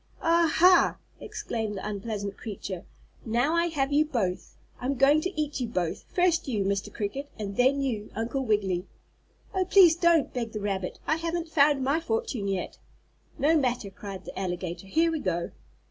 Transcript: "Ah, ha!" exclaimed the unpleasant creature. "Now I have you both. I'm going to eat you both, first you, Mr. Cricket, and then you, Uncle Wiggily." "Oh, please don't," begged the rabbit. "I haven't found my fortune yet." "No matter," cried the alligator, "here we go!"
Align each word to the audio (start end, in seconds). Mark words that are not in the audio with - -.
"Ah, 0.23 0.51
ha!" 0.51 0.97
exclaimed 1.19 1.77
the 1.77 1.87
unpleasant 1.87 2.35
creature. 2.35 2.85
"Now 3.23 3.53
I 3.53 3.67
have 3.67 3.93
you 3.93 4.03
both. 4.03 4.57
I'm 4.79 4.95
going 4.95 5.21
to 5.21 5.39
eat 5.39 5.59
you 5.59 5.67
both, 5.67 6.05
first 6.11 6.47
you, 6.47 6.63
Mr. 6.65 6.91
Cricket, 6.91 7.29
and 7.37 7.55
then 7.55 7.81
you, 7.83 8.09
Uncle 8.15 8.43
Wiggily." 8.43 8.87
"Oh, 9.53 9.63
please 9.63 9.95
don't," 9.95 10.33
begged 10.33 10.53
the 10.53 10.59
rabbit. 10.59 10.97
"I 11.05 11.17
haven't 11.17 11.49
found 11.49 11.83
my 11.83 11.99
fortune 11.99 12.47
yet." 12.47 12.79
"No 13.37 13.55
matter," 13.55 13.91
cried 13.91 14.25
the 14.25 14.39
alligator, 14.39 14.87
"here 14.87 15.11
we 15.11 15.19
go!" 15.19 15.51